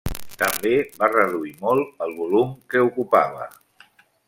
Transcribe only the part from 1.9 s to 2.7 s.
el volum